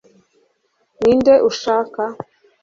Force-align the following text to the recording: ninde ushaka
ninde 1.01 1.33
ushaka 1.49 2.03